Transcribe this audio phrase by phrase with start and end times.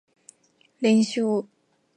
[0.81, 1.45] 連勝